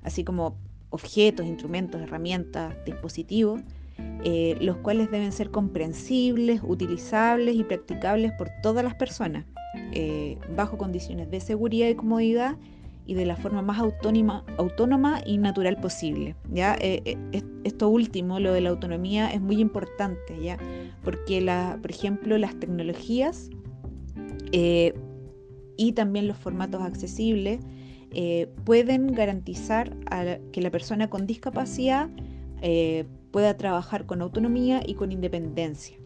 así 0.03 0.23
como 0.23 0.57
objetos, 0.91 1.45
instrumentos, 1.45 2.01
herramientas, 2.01 2.77
dispositivos, 2.85 3.63
eh, 3.99 4.57
los 4.61 4.77
cuales 4.79 5.11
deben 5.11 5.31
ser 5.31 5.51
comprensibles, 5.51 6.61
utilizables 6.65 7.55
y 7.55 7.63
practicables 7.63 8.33
por 8.33 8.51
todas 8.61 8.83
las 8.83 8.97
personas, 8.97 9.45
eh, 9.93 10.37
bajo 10.57 10.77
condiciones 10.77 11.31
de 11.31 11.39
seguridad 11.39 11.89
y 11.89 11.95
comodidad 11.95 12.57
y 13.07 13.15
de 13.15 13.25
la 13.25 13.37
forma 13.37 13.63
más 13.63 13.79
autónoma, 13.79 14.45
autónoma 14.59 15.21
y 15.25 15.39
natural 15.39 15.77
posible. 15.77 16.35
¿ya? 16.51 16.77
Eh, 16.81 17.17
esto 17.63 17.89
último, 17.89 18.41
lo 18.41 18.53
de 18.53 18.63
la 18.63 18.71
autonomía, 18.71 19.31
es 19.31 19.41
muy 19.41 19.61
importante, 19.61 20.41
¿ya? 20.43 20.59
porque, 21.05 21.41
la, 21.41 21.79
por 21.81 21.93
ejemplo, 21.93 22.37
las 22.37 22.59
tecnologías 22.59 23.49
y 24.51 25.93
también 25.93 26.27
los 26.27 26.37
formatos 26.37 26.83
accesibles 26.83 27.61
pueden 28.65 29.13
garantizar 29.13 29.95
que 30.51 30.61
la 30.61 30.71
persona 30.71 31.09
con 31.09 31.27
discapacidad 31.27 32.09
pueda 33.31 33.57
trabajar 33.57 34.07
con 34.07 34.23
autonomía 34.23 34.81
y 34.87 34.95
con 34.95 35.13
independencia. 35.13 35.97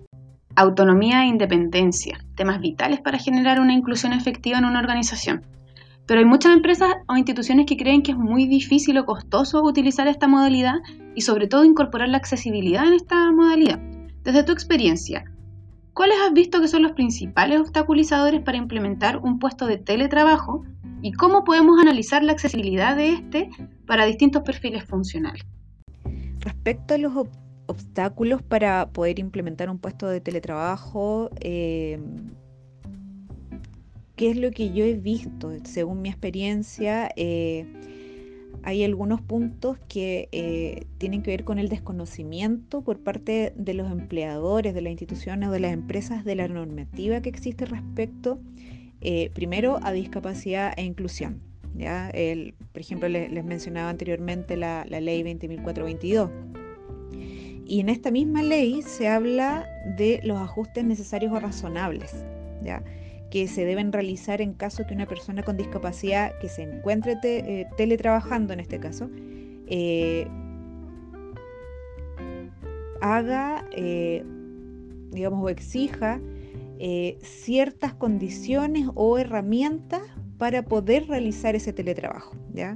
Autonomía 0.57 1.23
e 1.23 1.29
independencia, 1.29 2.25
temas 2.35 2.61
vitales 2.61 3.01
para 3.01 3.19
generar 3.19 3.61
una 3.61 3.73
inclusión 3.73 4.13
efectiva 4.13 4.59
en 4.59 4.65
una 4.65 4.81
organización. 4.81 5.47
Pero 6.07 6.21
hay 6.21 6.27
muchas 6.27 6.55
empresas 6.55 6.93
o 7.07 7.17
instituciones 7.17 7.67
que 7.67 7.77
creen 7.77 8.03
que 8.03 8.11
es 8.11 8.19
muy 8.19 8.47
difícil 8.47 8.99
o 8.99 9.07
costoso 9.07 9.63
utilizar 9.63 10.09
esta 10.09 10.27
modalidad 10.27 10.75
y 11.15 11.21
sobre 11.21 11.47
todo 11.47 11.65
incorporar 11.65 12.09
la 12.09 12.17
accesibilidad 12.17 12.85
en 12.87 12.95
esta 12.95 13.31
modalidad. 13.31 13.79
Desde 14.25 14.43
tu 14.43 14.53
experiencia, 14.53 15.25
¿cuáles 15.95 16.17
has 16.27 16.33
visto 16.33 16.61
que 16.61 16.69
son 16.69 16.83
los 16.83 16.93
principales 16.93 17.61
obstaculizadores 17.61 18.43
para 18.43 18.59
implementar 18.59 19.19
un 19.19 19.39
puesto 19.39 19.67
de 19.67 19.79
teletrabajo 19.79 20.65
y 21.01 21.13
cómo 21.13 21.45
podemos 21.45 21.81
analizar 21.81 22.25
la 22.25 22.33
accesibilidad 22.33 22.97
de 22.97 23.13
este 23.13 23.51
para 23.87 24.05
distintos 24.05 24.43
perfiles 24.43 24.85
funcionales? 24.85 25.45
Respecto 26.41 26.95
a 26.95 26.99
los 26.99 27.13
obstáculos 27.67 28.43
para 28.43 28.91
poder 28.91 29.19
implementar 29.19 29.69
un 29.69 29.79
puesto 29.79 30.09
de 30.09 30.21
teletrabajo, 30.21 31.31
em, 31.41 32.33
¿qué 34.17 34.31
es 34.31 34.37
lo 34.37 34.51
que 34.51 34.73
yo 34.73 34.85
he 34.85 34.95
visto? 34.95 35.53
Según 35.65 36.03
mi 36.03 36.09
experiencia, 36.09 37.11
eh, 37.17 37.67
hay 38.63 38.85
algunos 38.85 39.21
puntos 39.21 39.79
que 39.89 40.29
eh, 40.33 40.87
tienen 40.99 41.23
que 41.23 41.31
ver 41.31 41.45
con 41.45 41.59
el 41.59 41.69
desconocimiento 41.69 42.83
por 42.83 42.99
parte 43.01 43.53
de 43.57 43.75
los 43.75 43.91
empleadores, 43.91 44.75
de 44.75 44.81
las 44.81 44.91
instituciones 44.91 45.49
o 45.49 45.53
de 45.53 45.61
las 45.61 45.73
empresas 45.73 46.25
de 46.25 46.35
la 46.35 46.49
normativa 46.49 47.21
que 47.21 47.29
existe 47.29 47.67
respecto, 47.67 48.41
eh, 49.01 49.31
primero, 49.35 49.79
a 49.83 49.93
discapacidad 49.93 50.73
e 50.77 50.85
inclusión. 50.85 51.50
El, 51.79 52.55
por 52.73 52.81
ejemplo, 52.81 53.09
les, 53.09 53.45
mencionaba 53.45 53.91
anteriormente 53.91 54.57
la, 54.57 54.85
la 54.89 55.01
ley 55.01 55.23
20.422. 55.23 56.31
Y 57.67 57.81
en 57.81 57.89
esta 57.89 58.11
misma 58.11 58.43
ley 58.43 58.83
se 58.83 59.09
habla 59.09 59.67
de 59.97 60.21
los 60.25 60.39
ajustes 60.39 60.85
necesarios 60.85 61.33
o 61.33 61.41
razonables. 61.41 62.25
¿ya? 62.63 62.83
que 63.31 63.47
se 63.47 63.65
deben 63.65 63.93
realizar 63.93 64.43
en 64.43 64.53
caso 64.53 64.85
que 64.87 64.95
una 64.95 65.07
persona 65.07 65.43
con 65.43 65.57
discapacidad 65.57 66.37
que 66.41 66.49
se 66.49 66.63
encuentre 66.63 67.17
eh, 67.23 67.69
teletrabajando 67.77 68.53
en 68.53 68.61
este 68.61 68.81
caso, 68.81 69.09
eh, 69.69 70.27
haga, 73.01 73.65
eh, 73.73 74.25
digamos, 75.13 75.45
o 75.45 75.49
exija 75.49 76.21
ciertas 77.21 77.93
condiciones 77.93 78.89
o 78.95 79.19
herramientas 79.19 80.01
para 80.41 80.65
poder 80.65 81.07
realizar 81.07 81.55
ese 81.55 81.75
teletrabajo. 81.75 82.35
¿ya? 82.55 82.75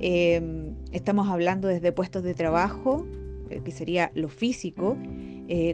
Em, 0.00 0.76
estamos 0.92 1.28
hablando 1.28 1.66
desde 1.66 1.90
puestos 1.90 2.22
de 2.22 2.34
trabajo, 2.34 3.04
que 3.64 3.72
sería 3.72 4.12
lo 4.14 4.28
físico, 4.28 4.96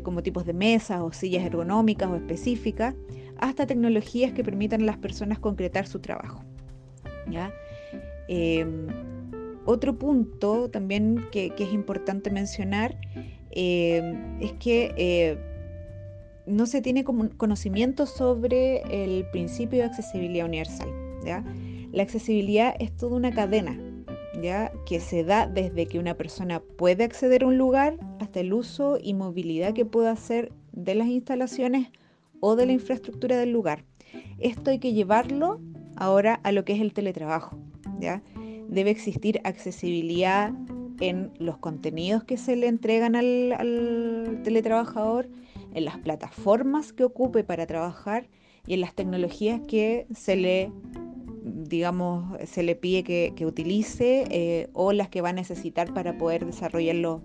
como 0.03 0.23
tipos 0.23 0.47
de 0.47 0.55
mesas 0.55 1.01
o 1.01 1.13
sillas 1.13 1.45
ergonómicas 1.45 2.11
o 2.11 2.17
específicas, 2.17 2.95
hasta 3.39 3.67
tecnologías 3.67 4.33
que 4.33 4.43
permitan 4.43 4.83
a 4.83 4.87
las 4.87 4.97
personas 4.97 5.39
concretar 5.39 5.87
su 5.87 6.01
trabajo. 6.01 6.43
Em, 8.29 8.87
otro 9.67 9.99
punto 9.99 10.71
también 10.71 11.27
que, 11.31 11.53
es 11.59 11.73
importante 11.73 12.31
mencionar 12.31 12.97
em, 13.51 14.41
es 14.41 14.53
que 14.55 14.95
eh, 14.97 15.39
no 16.47 16.67
se 16.67 16.81
tiene 16.81 17.05
conocimiento 17.05 18.07
sobre 18.07 18.83
el 19.05 19.27
principio 19.31 19.81
de 19.81 19.85
accesibilidad 19.85 20.47
universal. 20.47 21.00
La 21.25 22.03
accesibilidad 22.03 22.75
es 22.79 22.97
toda 22.97 23.17
una 23.17 23.33
cadena 23.33 23.79
¿ya? 24.43 24.73
que 24.87 25.01
se 25.01 25.25
da 25.25 25.47
desde 25.47 25.87
que 25.87 25.99
una 25.99 26.15
persona 26.15 26.61
puede 26.61 27.05
acceder 27.05 27.43
a 27.43 27.47
un 27.47 27.59
lugar 27.59 27.97
hasta 28.21 28.41
el 28.41 28.53
uso 28.53 28.99
y 29.03 29.15
movilidad 29.15 29.75
que 29.75 29.85
pueda 29.85 30.13
hacer 30.13 30.53
de 30.73 30.95
las 30.95 31.09
instalaciones 31.09 31.89
o 32.41 32.57
de 32.57 32.67
la 32.67 32.73
infraestructura 32.73 33.39
del 33.39 33.53
lugar. 33.53 33.85
Esto 34.39 34.71
hay 34.71 34.79
que 34.79 34.93
llevarlo 34.93 35.61
ahora 35.97 36.35
a 36.43 36.53
lo 36.53 36.65
que 36.65 36.73
es 36.73 36.81
el 36.81 36.93
teletrabajo. 36.93 37.59
¿ya? 38.01 38.23
Debe 38.69 38.91
existir 38.91 39.41
accesibilidad 39.45 40.53
en 41.01 41.33
los 41.39 41.59
contenidos 41.59 42.25
que 42.25 42.37
se 42.37 42.57
le 42.57 42.69
entregan 42.69 43.17
al, 43.17 44.41
teletrabajador, 44.45 45.29
en 45.75 45.85
las 45.85 45.99
plataformas 45.99 46.93
que 46.93 47.05
ocupe 47.05 47.45
para 47.45 47.67
trabajar 47.67 48.29
y 48.67 48.75
en 48.75 48.81
las 48.81 48.95
tecnologías 48.95 49.61
que 49.67 50.07
se 50.15 50.37
le 50.37 50.73
digamos, 51.71 52.39
se 52.47 52.63
le 52.63 52.77
pide 52.77 53.03
que, 53.03 53.47
utilice 53.47 54.25
eh, 54.31 54.69
o 54.75 54.93
las 54.93 55.09
que 55.09 55.23
va 55.23 55.31
a 55.31 55.33
necesitar 55.33 55.95
para 55.95 56.19
poder 56.19 56.45
desarrollar 56.45 57.21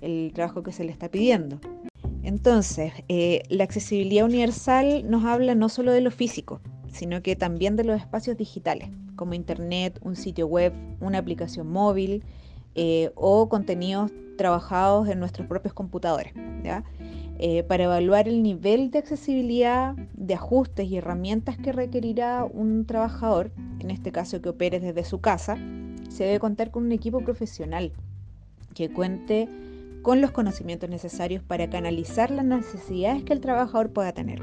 el 0.00 0.32
trabajo 0.34 0.64
que 0.64 0.72
se 0.72 0.82
le 0.82 0.90
está 0.90 1.08
pidiendo. 1.08 1.60
Entonces, 2.24 2.92
eh, 3.08 3.42
la 3.50 3.64
accesibilidad 3.64 4.24
universal 4.24 5.08
nos 5.08 5.24
habla 5.24 5.54
no 5.54 5.68
solo 5.68 5.92
de 5.92 6.00
lo 6.00 6.10
físico, 6.10 6.60
sino 6.90 7.22
que 7.22 7.36
también 7.36 7.76
de 7.76 7.84
los 7.84 8.00
espacios 8.00 8.36
digitales, 8.36 8.88
como 9.14 9.34
Internet, 9.34 10.00
un 10.02 10.16
sitio 10.16 10.46
web, 10.46 10.72
una 11.00 11.18
aplicación 11.18 11.68
móvil 11.68 12.24
eh, 12.74 13.10
o 13.14 13.48
contenidos 13.48 14.12
trabajados 14.36 15.08
en 15.08 15.20
nuestros 15.20 15.46
propios 15.46 15.74
computadores. 15.74 16.32
Eh, 17.38 17.64
para 17.64 17.84
evaluar 17.84 18.28
el 18.28 18.42
nivel 18.42 18.90
de 18.90 19.00
accesibilidad, 19.00 19.94
de 20.14 20.34
ajustes 20.34 20.88
y 20.88 20.96
herramientas 20.96 21.58
que 21.58 21.72
requerirá 21.72 22.44
un 22.44 22.86
trabajador, 22.86 23.50
en 23.80 23.90
este 23.90 24.12
caso 24.12 24.40
que 24.40 24.50
opere 24.50 24.78
desde 24.78 25.04
su 25.04 25.20
casa, 25.20 25.58
se 26.08 26.24
debe 26.24 26.38
contar 26.38 26.70
con 26.70 26.84
un 26.84 26.92
equipo 26.92 27.20
profesional 27.20 27.92
que 28.74 28.88
cuente 28.88 29.48
con 30.02 30.20
los 30.20 30.30
conocimientos 30.30 30.90
necesarios 30.90 31.42
para 31.42 31.70
canalizar 31.70 32.30
las 32.30 32.44
necesidades 32.44 33.24
que 33.24 33.32
el 33.32 33.40
trabajador 33.40 33.90
pueda 33.90 34.12
tener, 34.12 34.40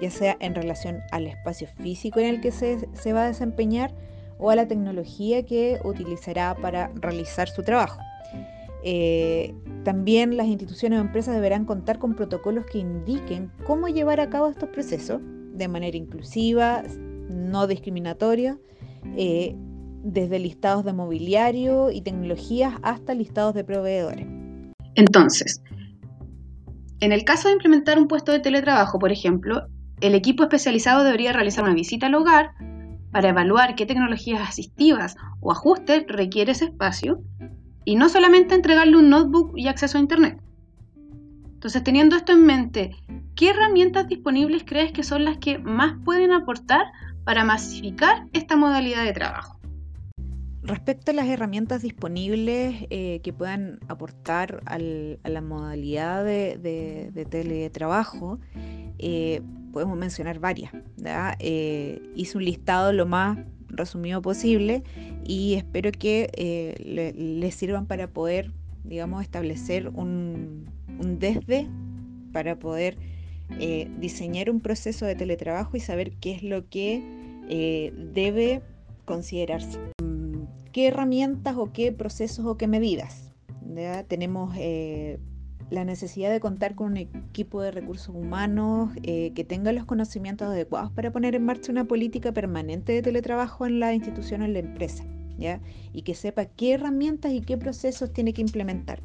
ya 0.00 0.10
sea 0.10 0.36
en 0.40 0.54
relación 0.54 1.00
al 1.10 1.26
espacio 1.26 1.66
físico 1.66 2.20
en 2.20 2.26
el 2.26 2.40
que 2.40 2.52
se, 2.52 3.12
va 3.12 3.24
a 3.24 3.26
desempeñar 3.26 3.92
o 4.42 4.50
a 4.50 4.56
la 4.56 4.66
tecnología 4.66 5.44
que 5.46 5.78
utilizará 5.84 6.56
para 6.60 6.90
realizar 6.96 7.48
su 7.48 7.62
trabajo. 7.62 8.00
Eh, 8.84 9.54
también 9.84 10.36
las 10.36 10.48
instituciones 10.48 10.98
o 10.98 11.02
empresas 11.02 11.36
deberán 11.36 11.64
contar 11.64 12.00
con 12.00 12.16
protocolos 12.16 12.66
que 12.66 12.78
indiquen 12.78 13.52
cómo 13.64 13.86
llevar 13.86 14.18
a 14.18 14.28
cabo 14.28 14.48
estos 14.48 14.68
procesos 14.70 15.20
de 15.54 15.68
manera 15.68 15.96
inclusiva, 15.96 16.82
no 17.28 17.68
discriminatoria, 17.68 18.58
eh, 19.16 19.54
desde 20.02 20.40
listados 20.40 20.84
de 20.84 20.92
mobiliario 20.92 21.92
y 21.92 22.00
tecnologías 22.00 22.74
hasta 22.82 23.14
listados 23.14 23.54
de 23.54 23.62
proveedores. 23.62 24.26
Entonces, 24.96 25.62
en 26.98 27.12
el 27.12 27.22
caso 27.22 27.46
de 27.46 27.54
implementar 27.54 27.96
un 27.98 28.08
puesto 28.08 28.32
de 28.32 28.40
teletrabajo, 28.40 28.98
por 28.98 29.12
ejemplo, 29.12 29.68
el 30.00 30.16
equipo 30.16 30.42
especializado 30.42 31.04
debería 31.04 31.32
realizar 31.32 31.62
una 31.62 31.74
visita 31.74 32.06
al 32.06 32.16
hogar 32.16 32.50
para 33.12 33.28
evaluar 33.28 33.76
qué 33.76 33.86
tecnologías 33.86 34.48
asistivas 34.48 35.16
o 35.40 35.52
ajustes 35.52 36.04
requiere 36.08 36.52
ese 36.52 36.64
espacio 36.66 37.22
y 37.84 37.96
no 37.96 38.08
solamente 38.08 38.54
entregarle 38.54 38.96
un 38.96 39.10
notebook 39.10 39.52
y 39.56 39.68
acceso 39.68 39.98
a 39.98 40.00
Internet. 40.00 40.40
Entonces, 41.44 41.84
teniendo 41.84 42.16
esto 42.16 42.32
en 42.32 42.44
mente, 42.44 42.96
¿qué 43.36 43.50
herramientas 43.50 44.08
disponibles 44.08 44.64
crees 44.66 44.92
que 44.92 45.04
son 45.04 45.24
las 45.24 45.38
que 45.38 45.58
más 45.58 45.94
pueden 46.04 46.32
aportar 46.32 46.86
para 47.24 47.44
masificar 47.44 48.26
esta 48.32 48.56
modalidad 48.56 49.04
de 49.04 49.12
trabajo? 49.12 49.60
Respecto 50.64 51.10
a 51.10 51.14
las 51.14 51.26
herramientas 51.26 51.82
disponibles 51.82 52.86
eh, 52.90 53.20
que 53.22 53.32
puedan 53.32 53.80
aportar 53.88 54.62
a 54.66 54.78
la 54.78 55.40
modalidad 55.40 56.24
de, 56.24 57.26
teletrabajo, 57.30 58.38
eh, 58.98 59.42
podemos 59.72 59.96
mencionar 59.96 60.38
varias. 60.38 60.72
Eh, 61.38 62.00
hice 62.14 62.38
un 62.38 62.44
listado 62.44 62.92
lo 62.92 63.06
más 63.06 63.38
resumido 63.68 64.20
posible 64.20 64.82
y 65.24 65.54
espero 65.54 65.90
que 65.92 66.74
les 67.16 67.54
sirvan 67.54 67.86
para 67.86 68.08
poder, 68.08 68.52
digamos, 68.84 69.22
establecer 69.22 69.88
un, 69.88 70.66
un 70.98 71.18
desde 71.18 71.68
para 72.32 72.58
poder 72.58 72.98
diseñar 73.98 74.48
un 74.48 74.60
proceso 74.60 75.04
de 75.04 75.14
teletrabajo 75.14 75.76
y 75.76 75.80
saber 75.80 76.12
qué 76.20 76.32
es 76.32 76.42
lo 76.42 76.68
que 76.68 77.02
debe 78.14 78.62
considerarse 79.04 79.78
qué 80.72 80.88
herramientas 80.88 81.56
o 81.56 81.72
qué 81.72 81.92
procesos 81.92 82.46
o 82.46 82.56
qué 82.56 82.66
medidas. 82.66 83.30
Tenemos 84.08 84.54
eh, 84.58 85.18
la 85.72 85.84
necesidad 85.84 86.30
de 86.30 86.38
contar 86.38 86.74
con 86.74 86.92
un 86.92 86.96
equipo 86.98 87.62
de 87.62 87.70
recursos 87.70 88.14
humanos 88.14 88.90
eh, 89.02 89.32
que 89.34 89.42
tenga 89.42 89.72
los 89.72 89.86
conocimientos 89.86 90.48
adecuados 90.48 90.92
para 90.92 91.10
poner 91.10 91.34
en 91.34 91.44
marcha 91.44 91.72
una 91.72 91.86
política 91.86 92.32
permanente 92.32 92.92
de 92.92 93.02
teletrabajo 93.02 93.66
en 93.66 93.80
la 93.80 93.94
institución 93.94 94.42
o 94.42 94.44
en 94.44 94.52
la 94.52 94.58
empresa, 94.58 95.04
¿ya? 95.38 95.60
y 95.92 96.02
que 96.02 96.14
sepa 96.14 96.44
qué 96.44 96.74
herramientas 96.74 97.32
y 97.32 97.40
qué 97.40 97.56
procesos 97.56 98.12
tiene 98.12 98.34
que 98.34 98.42
implementar. 98.42 99.00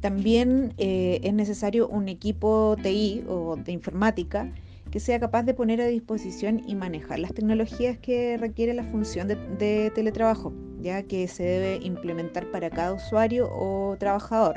También 0.00 0.74
eh, 0.78 1.20
es 1.22 1.32
necesario 1.32 1.88
un 1.88 2.08
equipo 2.08 2.76
TI 2.82 3.24
o 3.28 3.56
de 3.56 3.72
informática 3.72 4.52
que 4.90 5.00
sea 5.00 5.18
capaz 5.18 5.44
de 5.44 5.54
poner 5.54 5.80
a 5.80 5.86
disposición 5.86 6.60
y 6.66 6.74
manejar 6.74 7.18
las 7.18 7.32
tecnologías 7.32 7.98
que 7.98 8.36
requiere 8.36 8.74
la 8.74 8.84
función 8.84 9.26
de, 9.26 9.90
teletrabajo, 9.94 10.52
ya 10.80 11.02
que 11.04 11.26
se 11.28 11.44
debe 11.44 11.86
implementar 11.86 12.50
para 12.50 12.68
cada 12.68 12.92
usuario 12.92 13.48
o 13.50 13.96
trabajador. 13.98 14.56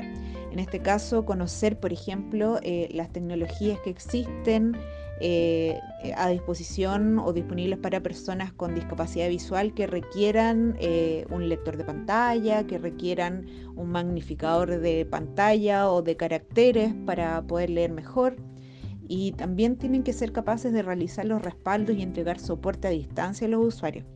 En 0.56 0.60
este 0.60 0.80
caso, 0.80 1.26
conocer, 1.26 1.78
por 1.78 1.92
ejemplo, 1.92 2.58
eh, 2.62 2.88
las 2.90 3.12
tecnologías 3.12 3.78
que 3.80 3.90
existen 3.90 4.74
eh, 5.20 5.78
a 6.16 6.30
disposición 6.30 7.18
o 7.18 7.34
disponibles 7.34 7.78
para 7.78 8.02
personas 8.02 8.54
con 8.54 8.74
discapacidad 8.74 9.28
visual 9.28 9.74
que 9.74 9.86
requieran 9.86 10.74
eh, 10.80 11.26
un 11.28 11.50
lector 11.50 11.76
de 11.76 11.84
pantalla, 11.84 12.66
que 12.66 12.78
requieran 12.78 13.44
un 13.76 13.90
magnificador 13.90 14.80
de 14.80 15.04
pantalla 15.04 15.90
o 15.90 16.00
de 16.00 16.16
caracteres 16.16 16.94
para 17.04 17.42
poder 17.42 17.68
leer 17.68 17.92
mejor 17.92 18.36
y 19.06 19.32
también 19.32 19.76
tienen 19.76 20.04
que 20.04 20.14
ser 20.14 20.32
capaces 20.32 20.72
de 20.72 20.80
realizar 20.80 21.26
los 21.26 21.42
respaldos 21.42 21.94
y 21.96 22.02
entregar 22.02 22.38
soporte 22.38 22.88
a 22.88 22.92
distancia 22.92 23.46
a 23.46 23.50
los 23.50 23.62
usuarios. 23.62 24.06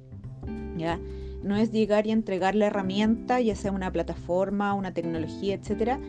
¿ya? 0.79 0.99
No 1.43 1.57
es 1.57 1.71
llegar 1.73 2.07
y 2.07 2.11
entregar 2.11 2.55
la 2.55 2.67
herramienta, 2.67 3.41
ya 3.41 3.55
sea 3.57 3.73
una 3.73 3.91
plataforma, 3.91 4.75
una 4.75 4.93
tecnología, 4.93 5.55
etcétera, 5.55 6.01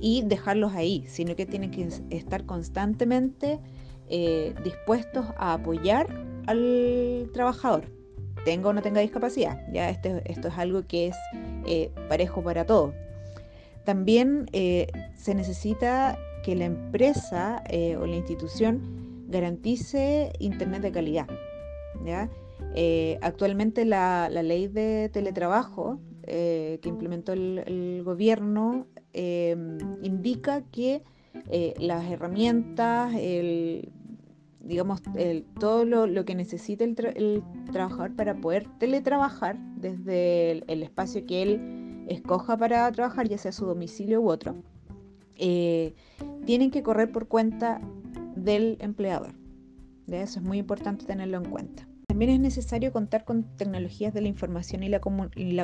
y 0.00 0.22
dejarlos 0.22 0.72
ahí, 0.74 1.04
sino 1.06 1.36
que 1.36 1.46
tienen 1.46 1.70
que 1.70 1.88
estar 2.10 2.44
constantemente 2.46 3.60
eh, 4.08 4.54
dispuestos 4.64 5.26
a 5.36 5.54
apoyar 5.54 6.08
al 6.46 7.30
trabajador, 7.32 7.84
tenga 8.44 8.70
o 8.70 8.72
no 8.72 8.82
tenga 8.82 9.00
discapacidad. 9.00 9.60
Ya 9.72 9.90
este, 9.90 10.22
esto 10.24 10.48
es 10.48 10.58
algo 10.58 10.86
que 10.86 11.08
es 11.08 11.16
eh, 11.66 11.92
parejo 12.08 12.42
para 12.42 12.64
todos. 12.64 12.94
También 13.84 14.46
eh, 14.52 14.88
se 15.14 15.34
necesita 15.34 16.18
que 16.42 16.56
la 16.56 16.64
empresa 16.64 17.62
o 18.00 18.06
la 18.06 18.16
institución 18.16 19.26
garantice 19.28 20.32
Internet 20.38 20.82
de 20.82 20.90
calidad. 20.90 21.26
Actualmente 23.22 23.84
la, 23.84 24.28
ley 24.28 24.68
de 24.68 25.10
teletrabajo 25.12 26.00
que 26.22 26.80
implementó 26.84 27.32
el 27.32 28.02
gobierno 28.04 28.86
Em, 29.12 29.78
indica 30.02 30.62
que 30.70 31.02
eh, 31.50 31.74
las 31.78 32.08
herramientas, 32.10 33.12
digamos, 34.60 35.02
todo 35.58 35.84
lo, 35.84 36.24
que 36.24 36.34
necesita 36.34 36.84
el, 36.84 37.42
trabajador 37.72 38.14
para 38.14 38.36
poder 38.36 38.66
teletrabajar 38.78 39.58
desde 39.76 40.62
el, 40.72 40.82
espacio 40.82 41.26
que 41.26 41.42
él 41.42 42.04
escoja 42.08 42.56
para 42.56 42.90
trabajar, 42.92 43.28
ya 43.28 43.38
sea 43.38 43.52
su 43.52 43.66
domicilio 43.66 44.20
u 44.20 44.30
otro, 44.30 44.62
eh, 45.36 45.94
tienen 46.44 46.70
que 46.70 46.82
correr 46.82 47.10
por 47.10 47.26
cuenta 47.26 47.80
del 48.36 48.76
empleador. 48.80 49.34
Eso 50.06 50.38
es 50.38 50.44
muy 50.44 50.58
importante 50.58 51.04
tenerlo 51.04 51.38
en 51.38 51.50
cuenta. 51.50 51.89
También 52.20 52.44
es 52.44 52.54
necesario 52.54 52.92
contar 52.92 53.24
con 53.24 53.44
tecnologías 53.56 54.12
de 54.12 54.20
la 54.20 54.28
información 54.28 54.82
y 54.82 54.90
la, 54.90 55.00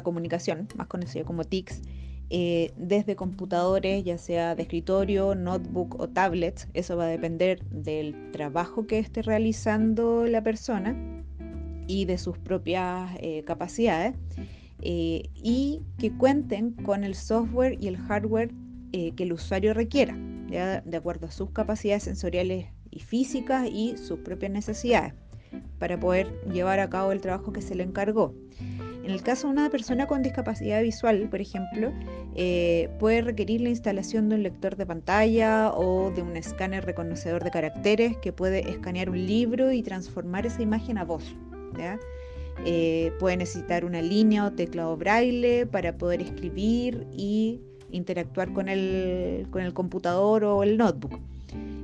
comunicación, 0.02 0.68
más 0.75 0.86
conocido 0.86 1.26
como 1.26 1.44
TICs, 1.44 1.82
eh, 2.30 2.72
desde 2.78 3.14
computadores, 3.14 4.02
ya 4.04 4.16
sea 4.16 4.54
de 4.54 4.62
escritorio, 4.62 5.34
notebook 5.34 6.00
o 6.00 6.08
tablet. 6.08 6.66
Eso 6.72 6.96
va 6.96 7.04
a 7.04 7.08
depender 7.08 7.62
del 7.66 8.30
trabajo 8.32 8.86
que 8.86 8.98
esté 8.98 9.20
realizando 9.20 10.25
la 10.25 10.42
persona 10.42 10.96
y 11.86 12.06
de 12.06 12.16
sus 12.16 12.38
propias 12.38 13.10
eh, 13.20 13.44
capacidades. 13.44 14.14
Eh, 14.80 15.28
y 15.34 15.82
que 15.98 16.10
cuenten 16.16 16.70
con 16.70 17.04
el 17.04 17.16
software 17.16 17.76
y 17.78 17.88
el 17.88 17.98
hardware 17.98 18.50
que 18.92 19.25
el 19.25 19.34
usuario 19.34 19.75
requiera, 19.75 20.16
de 20.48 20.96
acuerdo 20.96 21.26
a 21.26 21.30
sus 21.30 21.50
capacidades 21.50 22.04
sensoriales 22.04 22.68
y 22.90 23.00
físicas 23.00 23.68
y 23.70 23.98
sus 23.98 24.20
propias 24.20 24.52
necesidades, 24.52 25.12
para 25.78 25.98
poder 25.98 26.28
llevar 26.52 26.80
a 26.80 26.88
cabo 26.88 27.12
el 27.12 27.20
trabajo 27.20 27.52
que 27.52 27.62
se 27.62 27.75
le 27.75 27.82
encargó. 27.82 28.34
En 29.06 29.12
el 29.12 29.22
caso 29.22 29.46
de 29.46 29.52
una 29.52 29.70
persona 29.70 30.08
con 30.08 30.22
discapacidad 30.22 30.82
visual, 30.82 31.28
por 31.30 31.40
ejemplo, 31.40 31.92
eh, 32.34 32.90
puede 32.98 33.20
requerir 33.20 33.60
la 33.60 33.68
instalación 33.68 34.28
de 34.28 34.34
un 34.34 34.42
lector 34.42 34.75
de 34.75 34.84
pantalla 34.84 35.70
o 35.72 36.10
de 36.10 36.22
un 36.22 36.36
escáner 36.36 36.84
reconocedor 36.84 37.44
de 37.44 37.52
caracteres 37.52 38.16
que 38.16 38.32
puede 38.32 38.68
escanear 38.68 39.08
un 39.08 39.25
libro 39.25 39.70
y 39.70 39.84
transformar 39.84 40.44
esa 40.44 40.60
imagen 40.60 40.98
a 40.98 41.04
voz. 41.04 41.36
Eh, 42.64 43.12
puede 43.20 43.36
necesitar 43.36 43.84
una 43.84 44.02
línea 44.02 44.44
o 44.44 44.52
teclado 44.52 44.96
braille 44.96 45.66
para 45.66 45.96
poder 45.96 46.20
escribir 46.20 47.06
y 47.12 47.60
interactuar 47.92 48.52
con 48.52 48.68
el, 48.68 49.46
con 49.50 49.62
el 49.62 49.72
computador 49.72 50.42
o 50.42 50.64
el 50.64 50.76
notebook. 50.76 51.20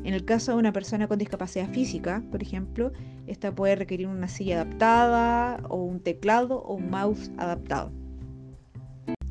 En 0.04 0.14
el 0.14 0.24
caso 0.24 0.52
de 0.52 0.58
una 0.58 0.72
persona 0.72 1.06
con 1.06 1.18
discapacidad 1.18 1.70
física, 1.70 2.24
por 2.30 2.42
ejemplo, 2.42 2.92
esta 3.26 3.54
puede 3.54 3.76
requerir 3.76 4.08
una 4.08 4.28
silla 4.28 4.56
adaptada 4.56 5.62
o 5.68 5.76
un 5.76 6.00
teclado 6.00 6.62
o 6.62 6.74
un 6.74 6.90
mouse 6.90 7.30
adaptado. 7.38 7.92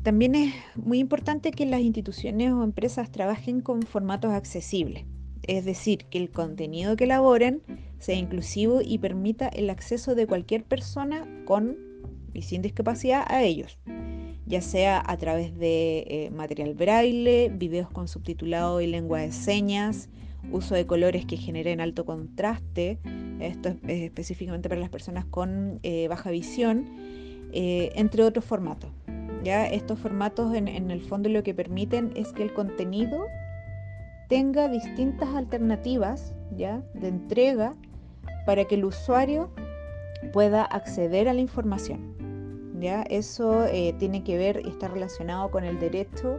También 0.02 0.34
es 0.34 0.54
muy 0.74 0.98
importante 0.98 1.52
que 1.52 1.66
las 1.66 1.80
instituciones 1.80 2.52
o 2.52 2.64
empresas 2.64 3.12
trabajen 3.12 3.60
con 3.60 3.82
formatos 3.82 4.32
accesibles, 4.32 5.04
es 5.44 5.64
decir, 5.64 6.06
que 6.06 6.18
el 6.18 6.30
contenido 6.30 6.96
que 6.96 7.04
elaboren 7.04 7.62
sea 7.98 8.16
inclusivo 8.16 8.80
y 8.82 8.98
permita 8.98 9.46
el 9.48 9.70
acceso 9.70 10.14
de 10.14 10.26
cualquier 10.26 10.64
persona 10.64 11.28
con 11.44 11.76
y 12.34 12.42
sin 12.42 12.62
discapacidad 12.62 13.24
a 13.28 13.44
ellos, 13.44 13.78
ya 14.46 14.60
sea 14.60 15.02
a 15.06 15.16
través 15.18 15.56
de 15.56 16.04
eh, 16.08 16.30
material 16.30 16.74
braille, 16.74 17.50
videos 17.50 17.90
con 17.90 18.08
subtitulado 18.08 18.80
y 18.80 18.86
lengua 18.86 19.20
de 19.20 19.30
señas, 19.30 20.08
uso 20.50 20.74
de 20.74 20.86
colores 20.86 21.24
que 21.26 21.36
generen 21.36 21.80
alto 21.80 22.04
contraste, 22.04 22.98
esto 23.40 23.70
es, 23.70 24.02
específicamente 24.02 24.68
para 24.68 24.80
las 24.80 24.90
personas 24.90 25.24
con 25.24 25.80
eh, 25.82 26.08
baja 26.08 26.30
visión, 26.30 26.86
eh, 27.52 27.92
entre 27.94 28.24
otros 28.24 28.44
formatos. 28.44 28.90
¿ya? 29.42 29.66
Estos 29.66 29.98
formatos 29.98 30.54
en, 30.54 30.68
en, 30.68 30.90
el 30.90 31.02
fondo 31.02 31.28
lo 31.28 31.42
que 31.42 31.54
permiten 31.54 32.12
es 32.14 32.32
que 32.32 32.42
el 32.42 32.52
contenido 32.52 33.26
tenga 34.28 34.68
distintas 34.68 35.34
alternativas 35.34 36.32
¿ya? 36.56 36.82
de 36.94 37.08
entrega 37.08 37.74
para 38.46 38.64
que 38.64 38.76
el 38.76 38.84
usuario 38.84 39.50
pueda 40.32 40.64
acceder 40.64 41.28
a 41.28 41.34
la 41.34 41.40
información. 41.40 42.14
¿ya? 42.80 43.02
Eso 43.02 43.66
eh, 43.66 43.94
tiene 43.98 44.24
que 44.24 44.36
ver 44.36 44.62
y 44.64 44.68
está 44.68 44.88
relacionado 44.88 45.50
con 45.50 45.64
el 45.64 45.78
derecho 45.78 46.38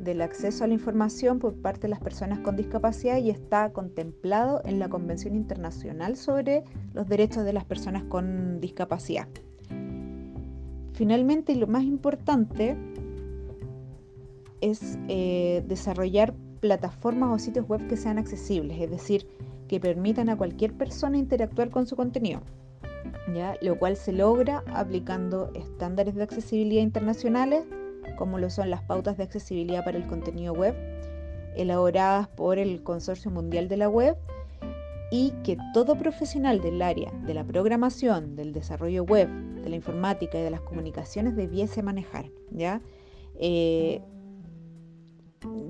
del 0.00 0.22
acceso 0.22 0.64
a 0.64 0.66
la 0.66 0.74
información 0.74 1.38
por 1.38 1.54
parte 1.54 1.82
de 1.82 1.88
las 1.88 2.00
personas 2.00 2.38
con 2.40 2.56
discapacidad 2.56 3.18
y 3.18 3.30
está 3.30 3.70
contemplado 3.72 4.62
en 4.64 4.78
la 4.78 4.88
Convención 4.88 5.34
Internacional 5.34 6.16
sobre 6.16 6.64
los 6.94 7.06
Derechos 7.06 7.44
de 7.44 7.52
las 7.52 7.64
Personas 7.64 8.04
con 8.04 8.60
Discapacidad. 8.60 9.28
Finalmente, 10.94 11.52
y 11.52 11.56
lo 11.56 11.66
más 11.66 11.84
importante, 11.84 12.76
es 14.60 14.98
eh, 15.08 15.62
desarrollar 15.66 16.34
plataformas 16.60 17.30
o 17.34 17.38
sitios 17.38 17.68
web 17.68 17.86
que 17.86 17.96
sean 17.96 18.18
accesibles, 18.18 18.80
es 18.80 18.90
decir, 18.90 19.26
que 19.68 19.80
permitan 19.80 20.28
a 20.28 20.36
cualquier 20.36 20.72
persona 20.72 21.16
interactuar 21.16 21.70
con 21.70 21.86
su 21.86 21.96
contenido, 21.96 22.40
¿ya? 23.34 23.54
lo 23.62 23.78
cual 23.78 23.96
se 23.96 24.12
logra 24.12 24.62
aplicando 24.74 25.50
estándares 25.54 26.14
de 26.14 26.22
accesibilidad 26.22 26.82
internacionales 26.82 27.64
como 28.20 28.38
lo 28.38 28.50
son 28.50 28.68
las 28.68 28.82
pautas 28.82 29.16
de 29.16 29.22
accesibilidad 29.22 29.82
para 29.82 29.96
el 29.96 30.06
contenido 30.06 30.52
web, 30.52 30.74
elaboradas 31.56 32.28
por 32.28 32.58
el 32.58 32.82
Consorcio 32.82 33.30
Mundial 33.30 33.66
de 33.66 33.78
la 33.78 33.88
Web, 33.88 34.18
y 35.10 35.32
que 35.42 35.56
todo 35.72 35.96
profesional 35.96 36.60
del 36.60 36.82
área 36.82 37.10
de 37.24 37.32
la 37.32 37.44
programación, 37.44 38.36
del 38.36 38.52
desarrollo 38.52 39.04
web, 39.04 39.26
de 39.62 39.70
la 39.70 39.76
informática 39.76 40.38
y 40.38 40.42
de 40.42 40.50
las 40.50 40.60
comunicaciones 40.60 41.34
debiese 41.34 41.82
manejar. 41.82 42.26
¿ya? 42.50 42.82
Eh, 43.36 44.02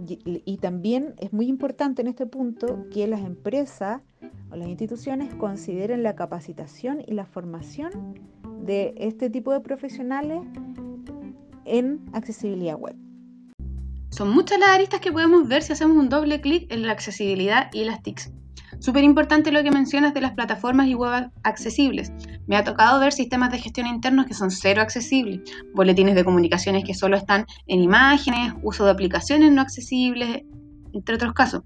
y, 0.09 0.19
y, 0.45 0.57
también 0.57 1.15
es 1.19 1.33
muy 1.33 1.47
importante 1.47 2.03
en 2.03 2.09
este 2.09 2.27
punto 2.27 2.89
que 2.93 3.07
las 3.07 3.21
empresas 3.21 4.03
o 4.51 4.57
las 4.57 4.67
instituciones 4.67 5.33
consideren 5.37 6.03
la 6.03 6.17
capacitación 6.17 7.01
y 7.07 7.13
la 7.13 7.27
formación 7.27 8.19
de 8.65 8.93
este 8.97 9.31
tipo 9.31 9.53
de 9.53 9.61
profesionales 9.61 10.41
en 11.71 12.01
accesibilidad 12.13 12.77
web. 12.77 12.97
Son 14.11 14.31
muchas 14.31 14.59
las 14.59 14.71
aristas 14.71 15.01
que 15.01 15.13
podemos 15.13 15.47
ver 15.47 15.63
si 15.63 15.73
hacemos 15.73 15.97
un 15.97 16.09
doble 16.09 16.41
clic 16.41 16.71
en 16.71 16.87
la 16.87 16.93
accesibilidad 16.93 17.71
y 17.73 17.85
las 17.85 18.03
TICs. 18.03 18.33
Súper 18.81 19.05
importante 19.05 19.53
lo 19.53 19.63
que 19.63 19.71
mencionas 19.71 20.15
de 20.15 20.21
las 20.21 20.33
plataformas 20.33 20.87
y 20.89 20.95
web 20.95 21.31
accesibles. 21.43 22.13
Me 22.47 22.57
ha 22.57 22.65
tocado 22.65 22.99
ver 22.99 23.13
sistemas 23.13 23.51
de 23.51 23.59
gestión 23.59 23.87
internos 23.87 24.27
que 24.27 24.35
son 24.35 24.51
cero 24.51 24.83
accesibles, 24.83 25.41
boletines 25.75 26.15
de 26.15 26.25
comunicaciones 26.25 26.85
que 26.85 26.95
solo 26.95 27.17
están 27.17 27.47
en 27.67 27.81
imágenes, 27.81 28.55
uso 28.63 28.85
de 28.85 28.91
aplicaciones 28.91 29.53
no 29.53 29.61
accesibles, 29.61 30.43
entre 30.93 31.15
otros 31.15 31.33
casos. 31.35 31.63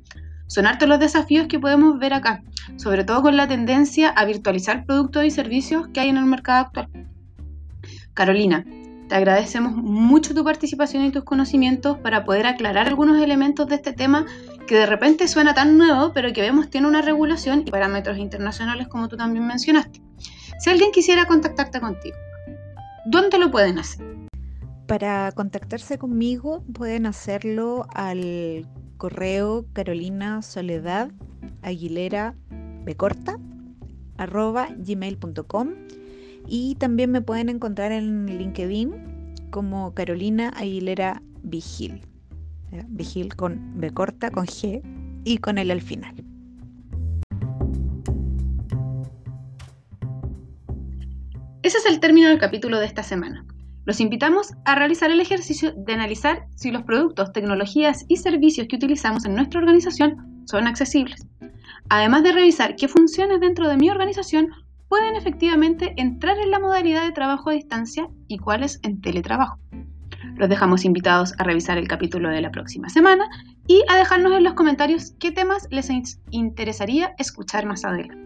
Son 0.47 0.67
hartos 0.67 0.89
los 0.89 0.99
desafíos 0.99 1.47
que 1.47 1.59
podemos 1.59 1.99
ver 1.99 2.13
acá, 2.13 2.43
sobre 2.77 3.05
todo 3.05 3.23
con 3.23 3.37
la 3.37 3.49
tendencia 3.49 4.11
a 4.11 4.25
virtualizar 4.25 4.85
productos 4.85 5.25
y 5.25 5.31
servicios 5.31 5.89
que 5.89 6.01
hay 6.01 6.09
en 6.11 6.19
el 6.19 6.27
mercado 6.27 6.67
actual. 6.67 6.89
Carolina, 8.13 8.65
te 9.15 9.19
agradecemos 9.19 9.77
mucho 9.77 10.35
tu 10.35 10.43
participación 10.43 11.05
y 11.05 11.13
tus 11.13 11.23
conocimientos 11.23 11.99
para 11.99 12.25
poder 12.25 12.49
aclarar 12.49 12.89
algunos 12.89 13.23
elementos 13.23 13.69
de 13.69 13.77
este 13.77 13.93
tema 13.93 14.27
que 14.67 14.75
de 14.75 14.87
repente 14.87 15.29
suena 15.29 15.55
tan 15.55 15.79
nuevo, 15.79 16.13
pero 16.13 16.33
que 16.33 16.41
vemos 16.41 16.69
tiene 16.69 16.89
una 16.89 17.01
regulación 17.01 17.61
y 17.65 17.71
parámetros 17.71 18.19
internacionales 18.19 18.89
como 18.89 19.07
tú 19.07 19.17
también 19.17 19.47
mencionaste. 19.47 20.03
Si 20.59 20.69
alguien 20.69 20.91
quisiera 20.91 21.27
contactarte 21.27 21.79
contigo, 21.79 22.17
¿dónde 23.07 23.39
lo 23.39 23.53
pueden 23.53 23.79
hacer? 23.79 24.05
Para 24.89 25.31
contactarse 25.31 25.97
conmigo 25.97 26.65
pueden 26.75 27.07
hacerlo 27.07 27.87
al 27.95 28.67
correo 28.97 29.65
carolina 29.75 30.43
soledad 30.43 31.13
aguilera 31.63 32.35
becorta 32.85 33.39
arroba 34.17 34.71
gmail.com 34.77 35.69
y 36.47 36.75
también 36.77 37.11
me 37.11 37.23
pueden 37.23 37.49
encontrar 37.49 37.93
en 37.93 38.27
LinkedIn 38.27 38.93
como 39.51 39.95
Carolina 39.95 40.53
Aguilera 40.57 41.23
Vigil. 41.43 42.01
Vigil 42.89 43.35
con 43.37 43.79
B 43.79 43.91
corta, 43.91 44.31
con 44.31 44.47
G 44.47 44.83
y 45.25 45.39
con 45.39 45.59
L 45.59 45.73
al 45.73 45.81
final. 45.81 46.15
Ese 51.63 51.79
es 51.79 51.87
el 51.87 52.01
término 52.01 52.29
del 52.29 52.39
capítulo 52.39 52.79
de 52.79 52.87
esta 52.87 53.03
semana. 53.03 53.47
Los 53.87 54.01
invitamos 54.01 54.53
a 54.65 54.75
realizar 54.75 55.11
el 55.11 55.21
ejercicio 55.21 55.73
de 55.77 55.93
analizar 55.93 56.47
si 56.57 56.71
los 56.71 56.83
productos, 56.83 57.33
tecnologías 57.33 58.05
y 58.09 58.17
servicios 58.17 58.67
que 58.69 58.77
utilizamos 58.77 59.25
en 59.25 59.35
nuestra 59.35 59.61
organización 59.61 60.45
son 60.47 60.67
accesibles. 60.67 61.27
Además 61.89 62.23
de 62.23 62.33
revisar 62.33 62.77
qué 62.77 62.89
funciones 62.89 63.41
dentro 63.41 63.69
de 63.69 63.77
mi 63.77 63.91
organización 63.91 64.49
pueden 64.95 65.17
efectivamente 65.17 65.93
entrar 65.97 66.39
en 66.39 66.53
la 66.53 66.61
modalidad 66.61 67.03
de 67.03 67.11
trabajo 67.11 67.51
a 67.51 67.55
distancia 67.55 68.07
y 68.29 68.39
cuáles 68.39 68.79
en 68.85 69.01
teletrabajo. 69.01 69.59
Los 70.37 70.49
dejamos 70.49 70.85
invitados 70.85 71.35
a 71.41 71.43
revisar 71.43 71.79
el 71.79 71.89
capítulo 71.89 72.29
de 72.29 72.41
la 72.41 72.53
próxima 72.53 72.89
semana 72.89 73.29
y 73.67 73.83
a 73.89 73.97
dejarnos 73.97 74.31
en 74.35 74.45
los 74.45 74.55
comentarios 74.55 75.17
qué 75.19 75.33
temas 75.33 75.67
les 75.73 75.89
interesaría 76.31 77.13
escuchar 77.19 77.67
más 77.67 77.85
adelante. 77.85 78.24